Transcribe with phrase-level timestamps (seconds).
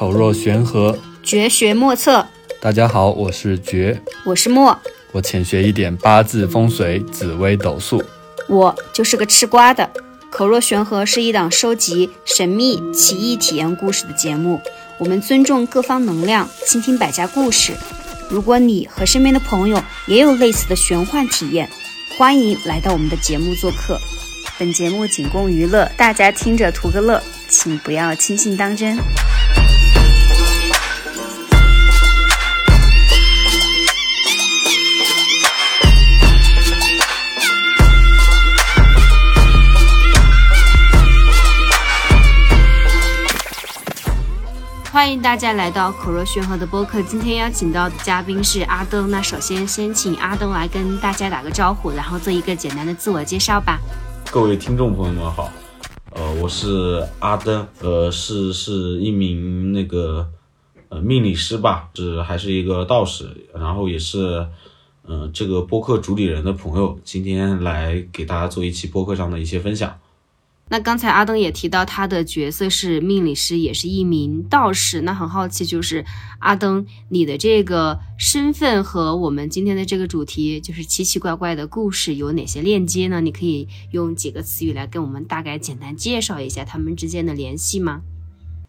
[0.00, 2.26] 口若悬河，绝学莫测。
[2.58, 4.74] 大家好，我是绝，我是莫，
[5.12, 8.02] 我浅学一点八字风水、紫微斗数，
[8.48, 9.90] 我就是个吃瓜的。
[10.30, 14.58] 口若悬河是一档收集神秘奇异体验故事的节目，
[14.96, 17.74] 我们尊重各方能量，倾听百家故事。
[18.30, 21.68] 如果你和身边的朋友也有类似的玄幻体验，
[22.16, 24.00] 欢迎来到我们的节目做客。
[24.58, 28.96] 本节目仅供娱乐，大家听着图个乐，请不要轻信当真。
[45.00, 47.00] 欢迎大家来到口若悬河的播客。
[47.00, 49.10] 今天邀请到的嘉宾是阿登。
[49.10, 53.80] 那首先先请阿登来跟大家打个招呼，然后做一个简单的自我介绍吧。
[54.30, 55.50] 各位听众朋友们好，
[56.10, 60.28] 呃，我是阿登，呃，是是一名那个
[60.90, 64.46] 呃命理师吧，是还是一个道士，然后也是
[65.08, 69.98] 嗯、这个播客主理人的朋友，今天来给大家做一期播客上的一些分享。
[70.72, 75.00] 那刚才阿登也提到他的角色是命理师，也是一名道士。
[75.00, 76.04] 那很好奇，就是
[76.38, 83.20] 阿登你的这个身份和我们今天的这个主题，就是奇奇怪怪的故事有哪些链接呢？
[83.20, 88.02] 你可以用几个词语来跟我们大概简单介绍一下他们之间的联系吗？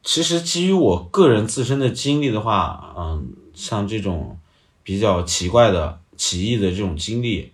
[0.03, 4.39] 其实基于我个人自身的经历的话，嗯，像这种
[4.81, 7.51] 比较奇怪的、奇异的这种经历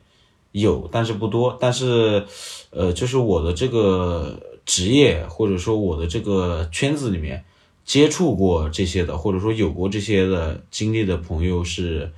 [0.52, 1.58] 有，但是不多。
[1.60, 2.26] 但是，
[2.72, 7.44] 呃，就是我的这个职业或者说我的这个圈子里面
[7.86, 12.12] 接触过这些的，或者说有过这些的经历的朋友是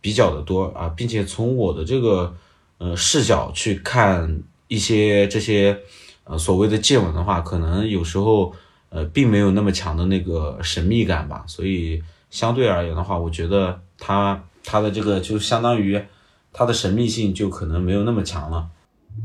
[0.00, 2.34] 比较的多啊，并且从我的这个
[2.78, 5.78] 呃视角去看一些这些
[6.24, 8.52] 呃所谓的见闻的话，可能有时候
[8.88, 16.02] 呃并没有那么强的那个神秘感吧，所以相对而言的话，我觉得它它的这个就相当于
[16.52, 18.68] 它的神秘性就可能没有那么强了。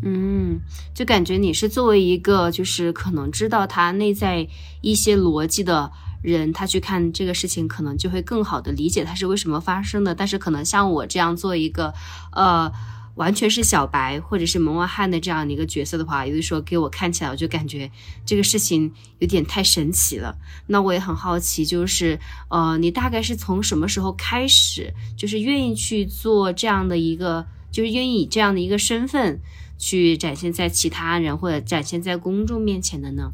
[0.04, 0.60] 嗯，
[0.94, 4.48] 就感觉你是作为一个就是可能知道它内在
[4.82, 10.14] 一些逻辑的人，他去看这个事情，可能就会更好的理解它是为什么发生的。
[10.14, 11.94] 但是可能像我这样做一个
[12.34, 12.70] 呃
[13.18, 17.92] 完全是小白或者是门外汉的这样的一个角色的话，有的时候给我看起来，我就感觉
[18.26, 20.38] 这个事情有点太神奇了。
[20.68, 22.18] 那我也很好奇，就是
[22.50, 29.42] 呃，你大概是从什么时候开始，就是愿意去做这样的一个，就是愿意以这样的一个身份。
[29.80, 33.32] 去展现在其他人或者展现在公众面前的呢？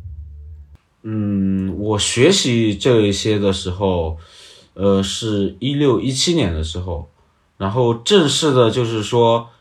[1.03, 4.17] 嗯，我学习这一些的时候，
[4.73, 7.09] 呃，是一六一七年的时候，
[7.55, 9.51] 然后正式的，就是说，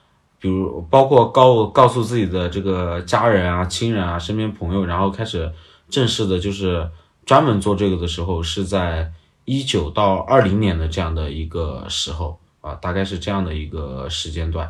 [0.42, 5.48] 比如包括告告诉自己的这个家人啊、亲人啊、身边朋友，然后开始
[5.88, 6.91] 正式的，就是
[7.25, 9.12] 专门做这个的时候，是在
[9.44, 14.69] 一九到二零年的这样的一个时候啊，大概是这样的一个时间段。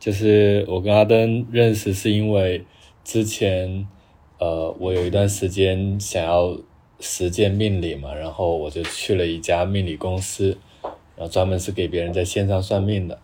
[0.00, 2.66] 就是我跟阿登认识是因为
[3.04, 3.86] 之前，
[4.38, 6.58] 呃，我有一段时间想要
[6.98, 10.58] 实践命理嘛，然后我就去了一家命理公司，
[11.14, 13.16] 然后专门是给别人在线上算命的。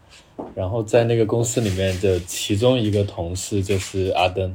[0.55, 4.55] 然后在那个公司里面的其中一个同事就是阿登，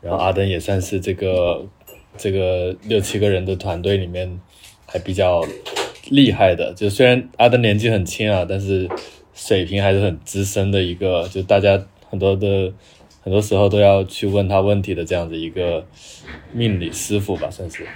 [0.00, 1.66] 然后阿登也算是这个
[2.16, 4.40] 这个六七个人的团队里面
[4.86, 5.44] 还比较
[6.10, 6.72] 厉害的。
[6.74, 8.88] 就虽然阿登年纪很轻啊，但是。
[9.32, 12.70] 水平还是很资深的一个，就大家很多的
[13.22, 15.86] 很多时候都要去问他问题的这样的一个
[16.52, 17.86] 命理师傅吧，算是。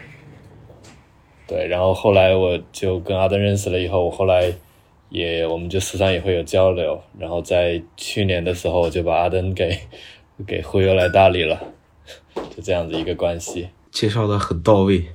[1.47, 4.54] 对，然后后来我就跟阿登认识了以后，我后来
[5.14, 9.78] 也我们就时常也会有交流，然后在去年的时候我就把阿登给
[10.44, 11.58] 给忽悠来大理了，
[12.54, 13.69] 就这样子一个关系。
[13.92, 15.06] 介绍的很到位，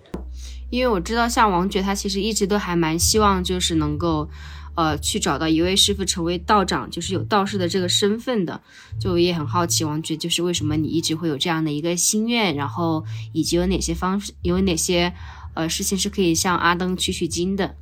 [0.72, 4.30] 因为我知道像王爵他其实一直都还蛮希望就是能够。
[4.76, 8.62] 呃，去找到一位师傅成为道长，就是有道士的这个身份的，
[8.98, 13.04] 就也很好奇，王爵就是为什么你一直会有这样的一个心愿，然后
[13.34, 15.12] 以及有哪些方式，有哪些
[15.54, 17.76] 呃事情是可以向阿登取取经的。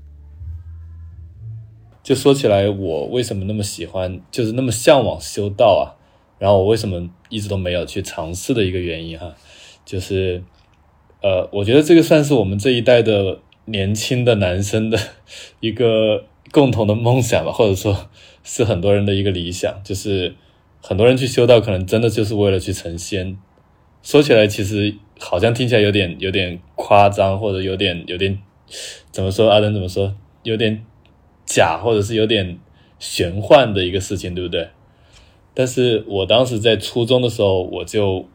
[2.07, 5.99] 就说起来，我为什么那么喜欢，就是那么向往修道啊？
[6.39, 9.35] 然后我为什么一直都没有去尝试的一个原因哈，
[9.83, 10.41] 就是
[11.21, 14.97] 呃，我觉得这个算是我们这一代的年轻的男生的
[15.59, 16.23] 一个。
[16.49, 18.09] 共同的梦想吧，或者说
[18.41, 20.33] 是很多人的一个理想，就是
[20.81, 23.37] 很多人去修道，可能真的就是为了去成仙。
[24.01, 28.39] 说起来，其实好像听起来有点有点夸张，或者有点有点
[29.11, 29.51] 怎么说？
[29.51, 30.15] 阿登怎么说？
[30.43, 30.85] 有点
[31.47, 32.59] 假，或者是有点
[32.99, 34.67] 玄幻的一个事情，对不对？
[35.55, 38.27] 但是我当时在初中的时候，我就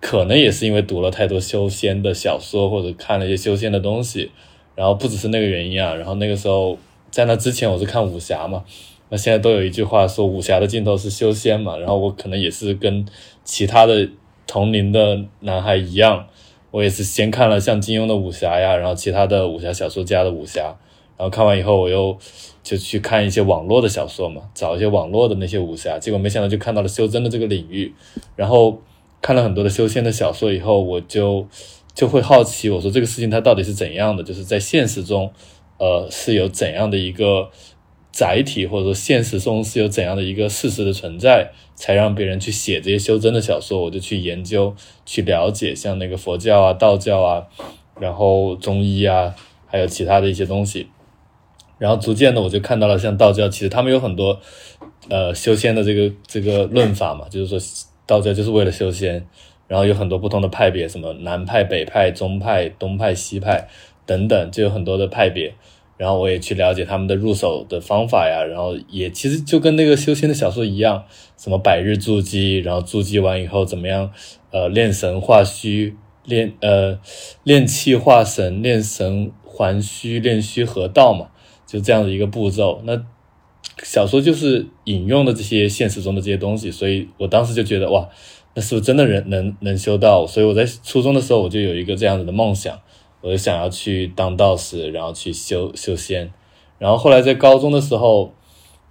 [0.00, 4.32] 可能也是因为读了太多修仙的小说，或者看了一些修仙的东西。
[4.76, 6.78] 然后不只是那个原因啊，然后那个时候
[7.10, 8.64] 在那之前我是看武侠嘛，
[9.10, 13.04] 那现在都有一句话说武侠的尽头是修仙嘛，然后我可能也是跟
[13.44, 14.08] 其他的
[14.46, 16.28] 同龄的男孩一样，
[16.70, 20.74] 我也是先看了像金庸的武侠呀，然后其他的武侠小说家的武侠，
[21.20, 22.16] 然后看完以后我又
[22.62, 27.92] 就去看一些网络的小说嘛，找一些网络的那些武侠，结果没想到就看到了修真的这个领域，
[28.36, 28.80] 然后
[29.20, 31.46] 看了很多的修仙的小说以后，我就。
[31.92, 34.22] 就会好奇，我说这个事情它到底是怎样的？
[34.22, 35.30] 就是在现实中，
[35.76, 37.50] 呃，是有怎样的一个
[38.12, 43.82] 载体，或者说现实中是有怎样的一个事实的存在，才让别人去写这些修真的小说？
[43.82, 44.74] 我就去研究、
[45.04, 47.44] 去了解，像那个佛教啊、道教啊，
[47.98, 49.34] 然后中医啊，
[49.66, 50.86] 还有其他的一些东西。
[51.80, 54.38] 然后逐渐的，我就看到了，像道教，其实他们有很多
[55.08, 57.58] 呃修仙的这个这个论法嘛，就是说
[58.06, 59.26] 道教就是为了修仙。
[59.66, 63.68] 然后有很多不同的派别，什么南派、北派、中派、东派、西派
[64.04, 65.54] 等等，就有很多的派别。
[65.96, 68.42] 然后我也去了解他们的入手的方法呀。
[68.42, 71.04] 然后也其实就跟那个修仙的小说一样，
[71.38, 74.10] 什么百日筑基，然后筑基完以后怎么样？
[74.50, 75.94] 呃，炼神化虚，
[76.24, 76.98] 炼呃
[77.44, 81.28] 炼气化神，炼神还虚，炼虚合道嘛，
[81.70, 82.80] 就这样的一个步骤。
[82.84, 83.00] 那
[83.84, 88.08] 小说就是引用的这些现实中的这些东西，所以我当时就觉得哇。
[88.52, 90.26] 那是不是真的人能能修道？
[90.26, 92.76] 所以我在初中的时候我就有一个这样子的梦想，
[93.20, 96.28] 我就想要去当道士，然后去修修仙。
[96.76, 98.34] 然后后来在高中的时候，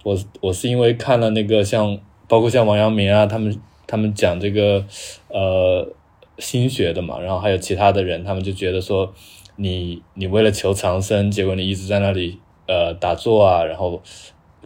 [0.02, 3.54] 我我是因为看了那个像包括像王阳明啊，他们
[3.86, 4.82] 他们讲这个
[5.28, 5.86] 呃
[6.38, 9.12] 心学的嘛，然后还有其他的人，他们就觉得说
[9.56, 12.38] 你你为了求长生，结果你一直在那里
[12.70, 14.00] 呃打坐啊，然后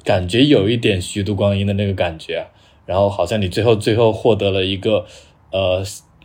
[0.04, 2.46] 感觉有一点虚度光阴的那个感觉。
[2.86, 5.06] 然后好像你最后最后获得了一个，
[5.50, 5.82] 呃，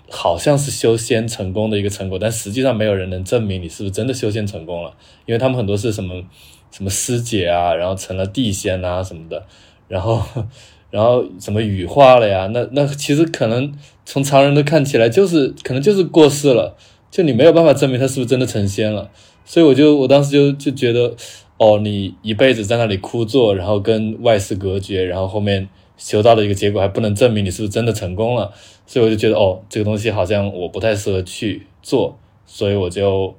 [0.09, 4.93] 好像是修仙成功的一个成果，但实际上没有人能证明你是不是真的修仙成功了，
[5.25, 6.21] 因为他们很多是什么
[6.69, 9.45] 什么师姐啊，然后成了地仙啊什么的，
[9.87, 10.21] 然后
[10.91, 13.73] 然后什么羽化了呀，那那其实可能
[14.03, 16.75] 从常人的看起来就是可能就是过世了，
[17.09, 19.09] 就你没有办法证明他是不是真的成仙了，
[19.45, 21.15] 所以我就我当时就就觉得，
[21.59, 25.69] 哦，你一辈子在那里枯坐，然后跟外世隔绝，然后后面。
[26.01, 28.53] 修道的一个结果还不能证明你是不是真的成功了，
[28.87, 33.35] 所以我就觉得哦，这个东西好像我不太适合去做，所以我就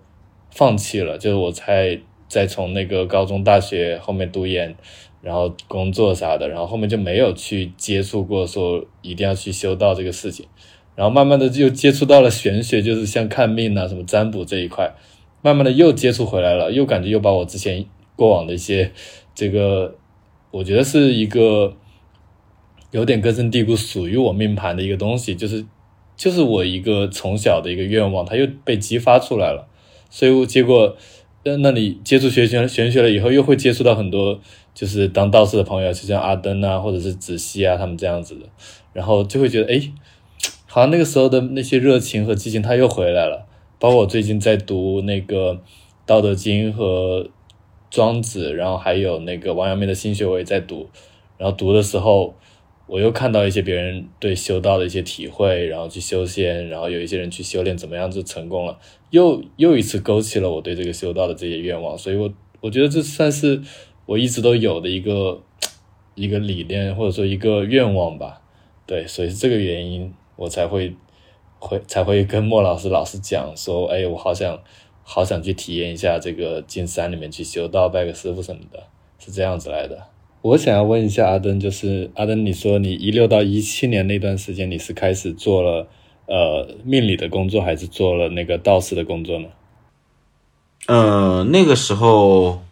[0.51, 1.17] 放弃了。
[1.17, 4.77] 就是我才再从那个高中、大学后面读研，
[5.23, 10.45] 然后工作啥的，然后后面就没有去接触过说一定要去修道这个事情。
[10.95, 14.93] 然后慢慢的就接触到了玄学，就是像看命啊、什么占卜这一块，
[15.41, 17.87] 慢慢的又接触回来了，又感觉又把我之前
[18.21, 18.93] 过往的一些
[19.35, 19.97] 这个，
[20.51, 21.75] 我觉得是一个。
[22.93, 25.65] 有点根深蒂固，属于我命盘的一个东西，就是
[26.17, 29.69] 就是我一个从小的一个愿望，它又被激发出来了。
[30.11, 30.97] 所以我结果，
[31.45, 34.41] 那那你接触玄学玄学了以后，又会接触到很多
[34.75, 38.47] 就是当道士的朋友，就像阿登啊，或者是子熙啊，他们这样子的，
[38.93, 39.81] 然后就会觉得，哎，
[40.67, 43.47] 好像那个时候的那些热情和激情，它又回来了。
[43.79, 45.55] 包括我最近在读那个
[46.05, 47.23] 《道德经》和
[47.91, 50.89] 《庄子》，然后还有那个王阳明的心学，我也在读。
[51.37, 52.35] 然后读的时候。
[52.87, 58.77] 我又看到一些别人对修道的一些体会，然后去修仙，然后有一些人去修炼，怎么样就成功了，
[59.11, 63.63] 又又一次勾起了我对这个修道的这些愿望，所以，我我觉得这算是
[64.07, 65.41] 我一直都有的一个
[66.17, 68.43] 一个理念，或者说一个愿望吧。
[68.87, 70.93] 对，所以是这个原因，我才会
[71.61, 74.61] 会才会跟莫老师老师讲说，哎，我好想
[75.03, 78.85] 好想去体验一下这个进山里面去修道，拜个师傅什么的，
[79.19, 80.07] 是这样子来的。
[80.43, 85.87] 我想要问一下阿登，就是阿登，你说你一六到一七年那段时间，你是开始做了
[86.27, 89.49] 呃命理的工作，还是做了那个道士的工作呢？
[90.87, 92.63] 呃，那个时候，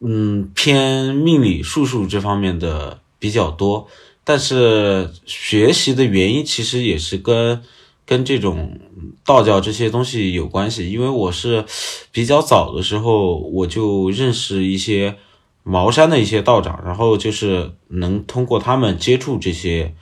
[0.00, 3.88] 嗯，偏命理术数这方面的比较多，
[4.24, 7.62] 但是学习的原因其实也是跟
[8.06, 8.78] 跟这种
[9.24, 11.64] 道教这些东西有关系，因为我是
[12.12, 15.16] 比较早的时候我就认识一些。
[15.68, 19.96] 茅山的一些道长，然后就是能通过他们接触这些，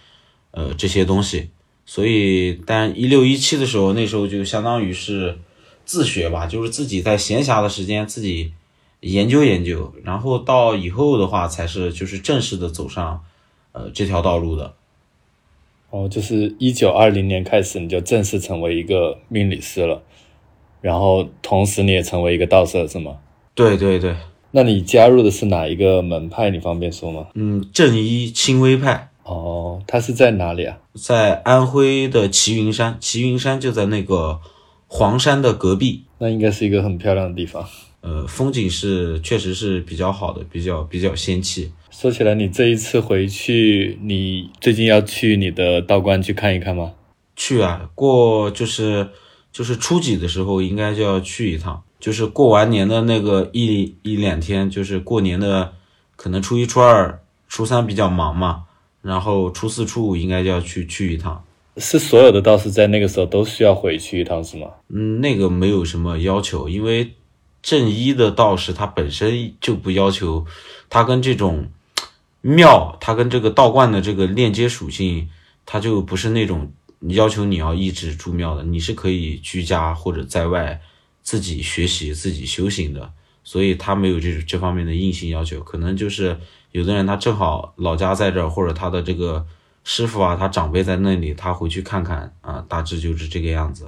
[0.50, 1.48] 呃，这些东西。
[1.86, 5.38] 所以，但一六一七的时候，那时候就相当于是
[5.86, 8.52] 自学吧，就是自己在闲暇的时间自己
[9.00, 13.24] 研究研究，然后到以后的话，才是就是正式的走上，
[13.72, 14.74] 呃，这条道路的。
[15.94, 20.02] 哦，就是一九二零年开始，你就正式成为一个命理师了，
[20.80, 23.18] 然后同时你也成为一个道士，是吗？
[23.54, 24.16] 对对对。
[24.50, 26.50] 那你加入的是哪一个门派？
[26.50, 27.28] 你方便说吗？
[27.34, 29.10] 嗯，正一清微派。
[29.22, 30.78] 哦，他是在哪里啊？
[30.94, 32.96] 在安徽的齐云山。
[32.98, 34.40] 齐云山就在那个
[34.88, 36.02] 黄山的隔壁。
[36.18, 37.64] 那应该是一个很漂亮的地方。
[38.00, 41.70] 呃，风景是确实是比较好的，比较比较仙气。
[41.96, 46.92] 说起来，你这一次回去，你最近要去你的道观去看一看吗？
[47.36, 49.10] 去啊，过就是
[49.52, 55.72] 就是初几的时候应该就要去一趟，就是过完年的那个一一两天，就是过年的，
[56.16, 58.64] 可能初一、初二、初三比较忙嘛，
[59.00, 61.44] 然后初四、初五应该就要去去一趟。
[61.76, 64.66] 是所有的道士在那个时候都需要回去一趟是吗？
[64.88, 67.12] 嗯，那个没有什么要求，因为
[67.62, 70.44] 正一的道士他本身就不要求，
[70.90, 71.68] 他跟这种
[72.44, 75.28] 庙，它跟这个道观的这个链接属性，
[75.64, 76.70] 它就不是那种
[77.08, 80.80] 要求你要一直住庙的，你是可以居家或者在外
[81.22, 83.10] 自己学习、自己修行的，
[83.42, 85.60] 所以他没有这这方面的硬性要求。
[85.60, 86.38] 可能就是
[86.72, 89.46] 有的人他正好老家在这儿，或者他的这个。
[89.86, 93.86] 师傅啊，他长辈在那里，他回去看看啊，大致就是这个样子。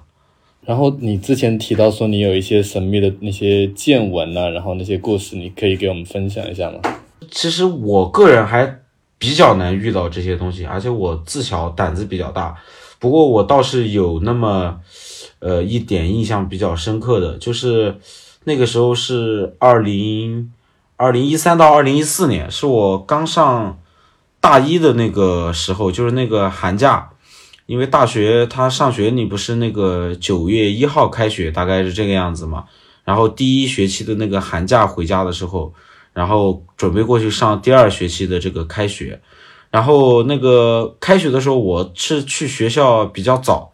[0.61, 6.81] 然后你之前提到说你有一些神秘的那些见闻呐，然后那些故事，你可以给我们分享一下吗？
[7.31, 8.81] 其实我个人还
[9.19, 12.57] 比较难遇到这些东西，而且我自小胆子比较大。
[12.99, 14.81] 不过我倒是有那么
[15.39, 17.99] 呃一点印象比较深刻的，就是
[18.45, 20.53] 那个时候是二零
[20.97, 23.79] 二零一三到二零一四年，是我刚上。
[24.39, 27.11] 大一的那个时候，就是那个寒假，
[27.65, 32.67] 因为大学他上学，你不是那个九月一号开学，大概是这个样子嘛。
[33.03, 35.75] 然后第一学期的那个寒假回家的时候，
[36.17, 39.21] 然后准备过去上第二学期的这个开学。
[39.71, 43.73] 然后那个开学的时候，我是去学校比较早，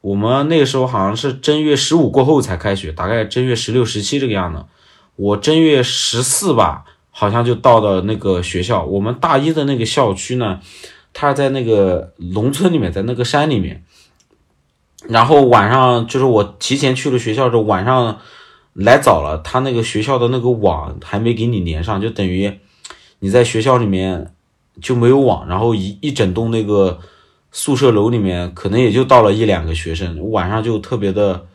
[0.00, 4.64] 我们那个时候好像是正月十五过后才开学，大概正月十六、十七这个样子。
[5.16, 6.84] 我正月十四吧。
[7.18, 10.60] 好像就到了那个学校，我们大一的那个校区呢，
[11.14, 13.82] 它在那个农村里面，在那个山里面。
[15.08, 18.18] 然后晚上就是我提前去了学校之后，晚上
[18.76, 22.52] 来早了，他那个学校的那个网还没给你连上，就等于
[23.18, 24.32] 你在学校里面
[24.80, 25.48] 就没有网。
[25.48, 26.98] 然后一一整栋那个
[27.50, 31.46] 宿舍楼里面，可能也就到了一两个学生，晚上就特别的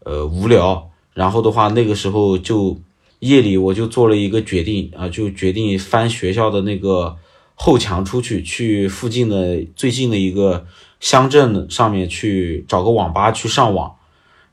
[0.00, 0.90] 呃无聊。
[1.12, 2.78] 然后的话，那个时候就。
[3.20, 7.16] 夜里我就做了一个决定啊，就决定翻学校的那个
[7.54, 10.66] 后墙出去，去附近的最近的一个
[11.00, 13.94] 乡镇上面去找个网吧去上网，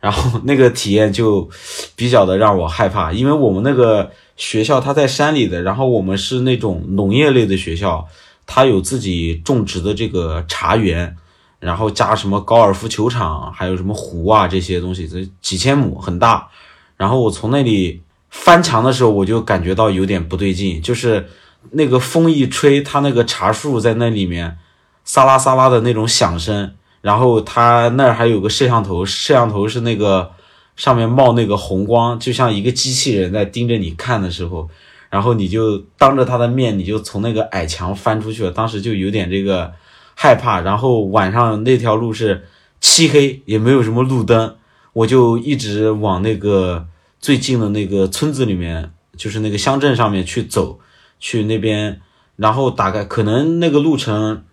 [0.01, 1.50] 然后那个体验就
[1.96, 8.05] 比较的让我害怕，因为我们那个学校它在山里的，然后我们是那种农业类的学校，
[8.46, 11.15] 它有自己种植的这个茶园，
[11.62, 16.50] 然后加什么高尔夫球场，还有什么湖啊这些东西，这几千亩很大，
[16.98, 18.01] 然后我从那里。
[18.34, 21.27] 翻墙的时候，我就感觉到有点不对劲，就是
[21.72, 24.58] 那个风一吹，它那个茶树在那里面，
[25.03, 30.31] 沙拉沙拉的那种响声，然后他那儿还有个摄像头，摄像头是那个
[30.75, 34.70] 上面冒那个红光，就像一个机器人在盯着你看的时候，
[35.10, 39.74] 然后你就当着他的面，你就从那个矮墙翻出去了，当时就有点这个
[40.15, 42.48] 害怕，然后晚上那条路是
[42.79, 44.55] 漆黑，也没有什么路灯，
[44.93, 46.88] 我就一直往那个。
[47.22, 50.79] 最近的那个村子里面，就是那个乡镇上面去走，
[51.20, 52.01] 去那边，
[52.36, 54.43] 然后大概可能那个路程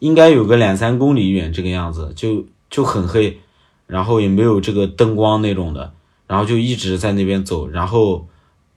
[0.00, 3.38] 应该有个两三公里远，这个样子就就很黑，
[3.86, 5.92] 然后也没有这个灯光那种的，
[6.26, 8.26] 然后就一直在那边走，然后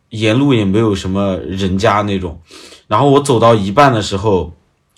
[0.09, 2.39] 沿路也没有什么人家那种，
[2.87, 4.53] 然后我走到一半的时候，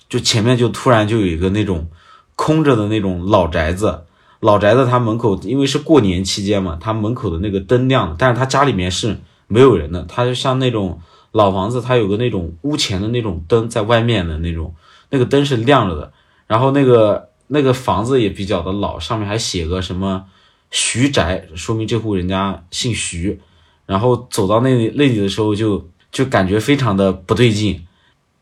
[0.09, 1.87] 就前面就突然就有一个那种
[2.35, 4.01] 空着的那种老宅子。
[4.41, 9.17] 老宅子他门口，因为是过年期间嘛，他门口的那个灯亮，但是他家里面是
[9.47, 10.03] 没有人的。
[10.03, 10.99] 他就像那种
[11.31, 14.75] 老房子，他有个那种屋前的那种灯在外面的那种，
[15.15, 16.11] 那个灯是亮着的。
[16.45, 20.25] 然后那个那个房子也比较的老，上面还写个什么
[20.69, 23.39] 徐宅，说明这户人家姓徐。
[23.85, 27.87] 然后走到那里那里的时候，就就感觉非常的不对劲，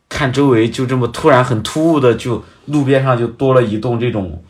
[0.10, 4.44] 看周围就这么突然很突兀的，就路边上就多了一栋这种。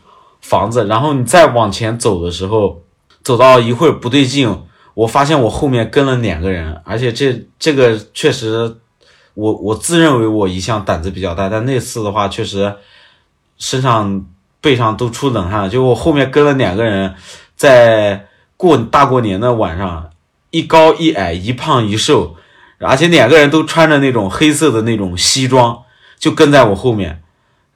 [0.46, 2.82] 房子，然后你再往前走的时候，
[3.22, 4.46] 走到一会儿不对劲，
[4.92, 8.76] 我发现我后面跟了两个人，而且这这个确实，
[9.34, 12.74] 我我自认为我一向胆子比较大，但那次的话确实
[13.58, 14.24] 身上
[14.60, 17.14] 背上都出冷汗，就我后面跟了两个人，
[17.56, 18.26] 在
[18.56, 20.10] 过大过年的晚上，
[20.50, 22.36] 一高一矮，一胖一瘦，
[22.78, 25.82] 而且两个人都穿着那种黑色的那种西装，
[26.18, 27.20] 就跟在我后面。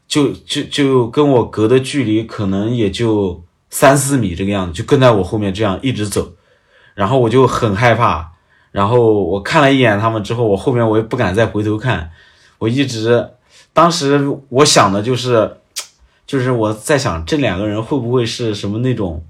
[0.09, 6.33] 就就就跟我隔的距离可能也就三四米这个样子，就跟在我后面这样一直走，
[6.95, 8.31] 然后我就很害怕，
[8.79, 12.13] 然后我看了一眼他们之后，我后面我也不敢再回头看，
[12.59, 13.29] 我一直
[13.73, 15.57] 当时我想的就是，
[16.25, 19.25] 就是我在想这两个人会不会是什么那种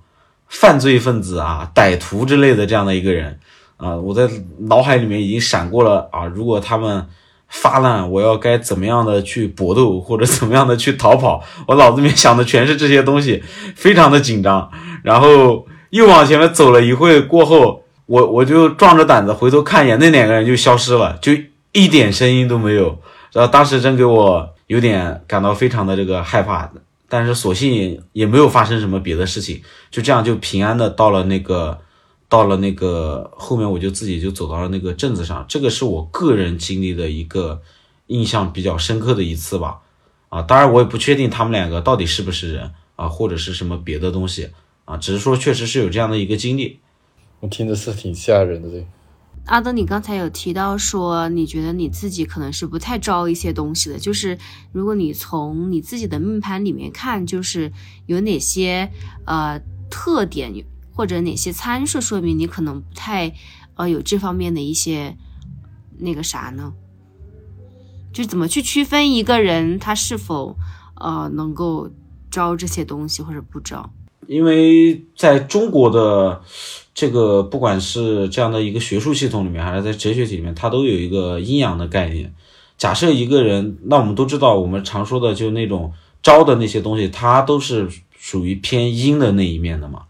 [0.49, 3.41] 犯罪分子啊、歹徒之类的这样的一个人，
[3.79, 4.29] 啊，我在
[4.59, 7.07] 脑海里面已经闪过了啊，如果他们
[7.49, 11.43] 发难，我要该怎么样的去搏斗，或者怎么样的去逃跑？
[11.67, 13.43] 我脑子里面想的全是这些东西，
[13.75, 14.71] 非常的紧张。
[15.03, 21.33] 然后又往前面走了一会过后，我我就壮着胆子回头看一眼，那两个人就消失了，就
[21.71, 23.01] 一点声音都没有。
[23.33, 26.69] 然后当时真给我有点感到非常的这个害怕，
[27.09, 31.79] 但是所幸也也没有发生什么别的事情，就这样就平安的到了那个。
[32.31, 35.43] 到了那个后面，我就自己就走到了那个镇子上。
[35.49, 37.59] 这个是我个人经历的一个
[38.09, 39.79] 印象比较深刻的一次吧。
[40.29, 44.51] 啊，当然我也不确定他们两个到底是不是人啊，或者是什么别的东西
[44.85, 46.81] 啊，只是说确实是有这样的一个经历。
[47.41, 48.69] 我听着是挺吓人的。
[48.69, 48.87] 这
[49.47, 54.39] 阿登，你刚才有提到说，你觉得你自己可能是不太招一些东西的，就是
[54.73, 57.73] 如果你从你自己的命盘里面看，就是
[58.07, 58.91] 有哪些
[59.25, 60.65] 呃特点。
[60.99, 63.33] 或者哪些参数说明你可能不太，
[63.77, 65.17] 呃，有这方面的一些
[65.97, 66.73] 那个啥呢？
[68.13, 70.59] 就怎么去区分一个人他是否
[70.97, 71.89] 呃能够
[72.33, 73.93] 招这些东西或者不招？
[74.29, 76.43] 因为在中国的
[76.93, 82.35] 这个不管是这样的一个学术系统里面，还是在哲学体里面，它都有一个阴阳的概念。
[82.77, 90.03] 假设一个人，那我们都知道，我们常说的就那种招的那些东西，它都是属于偏阴的那一面的嘛。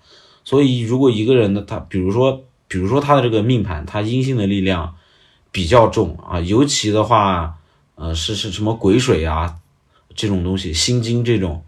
[0.45, 4.97] 所以，如果一个人的，他比如说，比如说他的这个命盘，他阴性的力量
[5.53, 7.55] 比较重啊，尤其的话，
[7.95, 9.55] 呃，是是什么癸水啊
[10.17, 11.63] 这种东西，心经这种，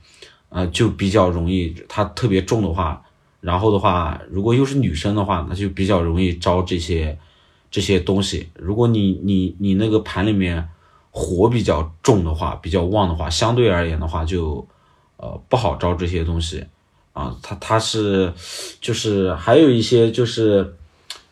[0.50, 3.02] 呃，就比较容易，他特别重的话，
[3.40, 7.18] 然后的话，如果又是女生的话，那就比较容易招这些
[7.70, 8.48] 这些东西。
[8.54, 10.68] 如果你你你那个盘里面
[11.10, 14.66] 火比较重的话，比较旺的话，相对而言的话，就
[15.16, 16.64] 呃不好招这些东西。
[17.12, 18.32] 啊，他他是，
[18.80, 20.76] 就是还有一些就是，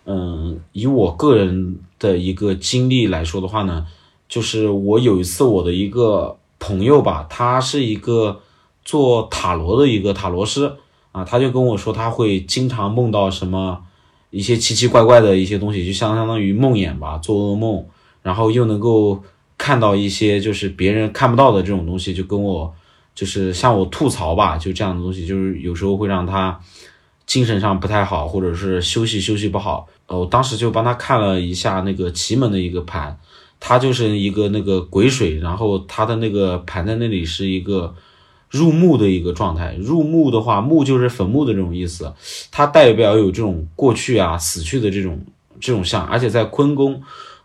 [0.06, 3.86] 嗯，以我个人的一个经历来说的话呢，
[4.28, 8.40] 就是我有一次我的一个朋友吧，他是一个
[8.88, 10.72] 做塔罗的一个塔罗师
[11.12, 13.82] 啊，他就跟我说他会经常梦到什么
[14.30, 17.84] 一些奇奇怪怪的一些东西，就相相当于梦魇吧，做噩梦，
[18.22, 19.22] 然后又能够
[19.58, 22.74] 看到一些就是别人看不到的这种东西，就跟我。
[23.18, 26.60] 就是像我吐槽吧，就这样的东西，就是有时候会让他
[27.26, 29.88] 精神上不太好，或者是休息休息不好。
[30.06, 33.18] 呃，我当时就帮他看了一下那个奇门的一个盘，
[33.58, 37.92] 他就是一个那个癸水，然后他的那个盘在那里是一个
[38.50, 39.74] 入墓的一个状态。
[39.80, 42.12] 入墓的话，墓就是坟墓的这种意思，
[42.50, 45.20] 它代表有这种过去啊死去的这种
[45.60, 47.02] 这种像，而且在坤宫，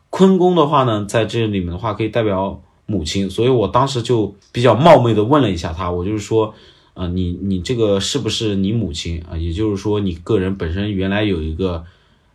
[0.10, 2.62] 坤宫的话呢，在这里面的话可以代表。
[2.86, 6.54] 母亲，所以我当时就比较冒昧的问了一下他，我就是说，
[6.96, 9.38] 呃，你你这个是不是你母亲啊？
[9.38, 11.86] 也就是说，你个人本身原来有一个，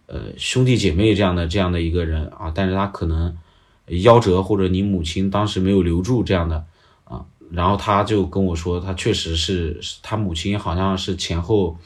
[0.07, 3.37] 呃，兄弟姐妹这样的这样的一个人啊，但是他可能
[3.89, 6.65] 夭折，或者你母亲当时没有留住这样的，
[7.51, 11.77] 然后他就跟我说，他确实是他母亲好像是前后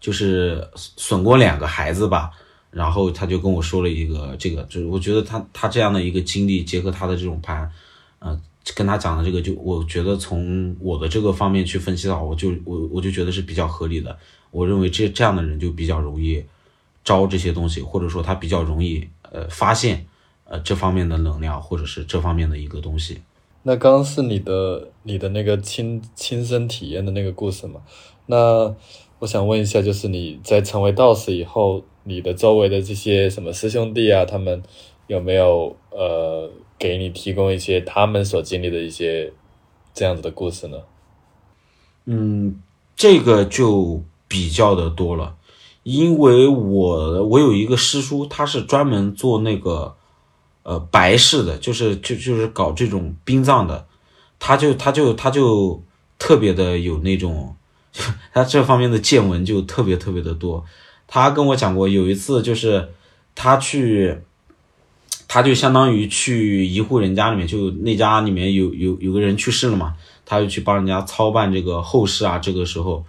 [0.00, 2.30] 就是损过两个孩子吧。
[2.68, 7.70] 然后他就跟我说了一个这个，就是我觉得他他这样的一个经历，结合他的这种盘，
[8.18, 8.38] 呃，
[8.74, 14.18] 跟他讲的这个，就我觉得从我的这个方面去分析的话，我就我我就觉得是比较合理的。
[14.50, 16.44] 我认为这这样的人就比较容易
[17.02, 20.04] 招这些东西，或者说他比较容易呃发现
[20.44, 23.22] 呃这方面的能量，或者是这方面的一个东西。
[23.66, 27.80] 那刚是你的你的那个亲亲身体验的那个故事嘛？
[28.26, 28.72] 那
[29.18, 31.82] 我想问一下，就是你在成为道士以后。
[32.08, 34.62] 你的周围的这些什么师兄弟啊，他们
[35.08, 36.48] 有没有呃
[36.78, 39.32] 给你提供一些他们所经历的一些
[39.92, 40.78] 这样子的故事呢？
[42.04, 42.62] 嗯，
[42.94, 45.34] 这个就比较的多了，
[45.82, 49.96] 因为我我有一个师叔，他是专门做那个
[50.66, 53.86] 呃白事的，就是就就是搞这种殡葬的，
[54.40, 55.80] 他就他就他就
[56.18, 57.54] 特别的有那种，
[58.34, 60.64] 他这方面的见闻就特别特别的多。
[61.06, 62.90] 他跟我讲过，有一次就是
[63.36, 64.18] 他去，
[65.28, 72.40] 他就相当于去一户人家里面，就那家里面有有有个人去世了嘛，他就去帮人家操办这个后事啊。
[72.40, 73.04] 这个时候，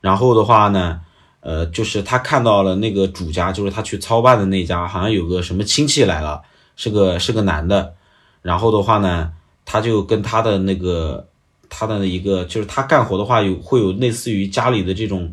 [0.00, 1.00] 然后的话呢，
[1.40, 6.40] 呃，就是他看到了那个主家，就是他去操办的那家，好像有个什么亲戚来了，
[6.76, 7.94] 是个是个男的。
[8.42, 9.32] 然后的话呢，
[9.64, 11.28] 他就跟他的那个
[11.68, 15.32] 他的一个，就是他干活的话，有会有类似于家里的这种。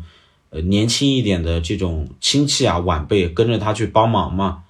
[0.52, 4.64] 呃，年轻一点的这种亲戚啊，晚辈跟着他去帮忙嘛，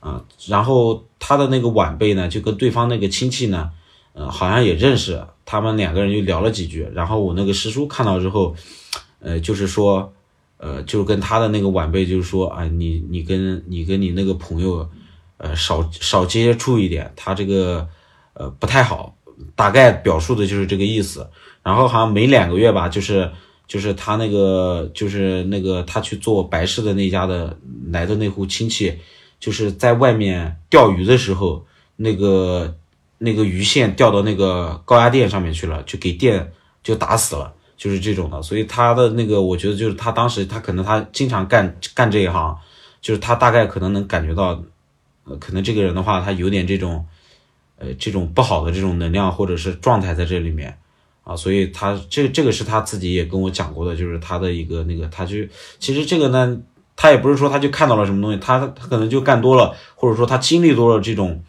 [0.00, 3.70] 啊，然后他的那个晚辈呢，就跟对方那个亲戚呢，
[4.14, 8.56] 呃，好像也认识，他们两个人就聊了几句，然后我那个师叔看到之后，
[9.20, 10.10] 呃，就是说，
[10.56, 14.88] 呃，就是跟他的那个晚辈就是说啊，你你跟你跟你那个朋友，
[15.38, 17.88] 呃，少少接触一点，他这个
[18.34, 19.14] 呃不太好，
[19.54, 21.28] 大概表述的就是这个意思。
[21.62, 23.30] 然后好像每两个月吧，就是
[23.66, 27.56] 就是他那个就是那个他去做白事的那家的
[27.90, 28.98] 来的那户亲戚，
[29.38, 32.76] 就是在外面钓鱼的时候，那个
[33.18, 37.52] 那个鱼线掉到那个高压电上面去了，就给电就打死了。
[37.76, 42.56] 就是这种的，所以他的那个，我觉得就是他当时他可能他经常干干这一行，
[43.02, 44.58] 就是他大概可能能感觉到，
[45.26, 47.06] 呃，可能这个人的话，他有点这种，
[47.76, 50.78] 呃，这种不好的这种能量或者是状态在这里面
[51.24, 55.36] 啊，所以他这这个是他自己也跟我讲过的，就是他的一个那个，他就
[55.78, 56.58] 其实这个呢，
[56.96, 61.42] 他也不是说他就看到了什么东西，他他可能就干多了，或者说他经历多了这种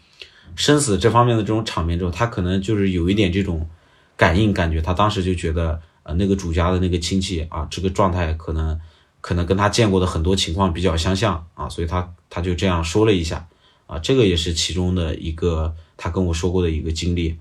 [0.56, 3.70] 生死这方面的这种场面之后，他可能就是有一点这种
[4.16, 5.82] 感应感觉，他当时就觉得。
[6.08, 8.80] 呃，那个主家的那个亲戚啊，这个状态可能
[9.20, 13.46] 可能跟他见过的很多情况比较相像啊，所以他他就这样说了一下
[13.88, 17.38] 啊，这个也是其中的一个他跟我说过的一个经历。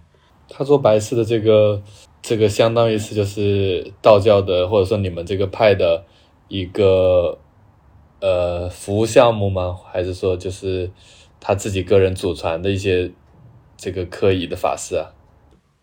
[0.48, 1.82] 他做白事的这个
[2.22, 6.04] 这个相当于是就是道教的或者说你们这个派的
[6.48, 7.38] 一个
[8.20, 9.76] 呃服务项目吗？
[9.92, 10.90] 还是说就是
[11.38, 13.12] 他自己个人祖传的一些
[13.76, 15.12] 这个科仪的法事啊？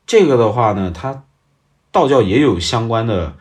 [0.08, 1.26] 这个的话呢，他。
[1.92, 3.36] 道教也有相关的，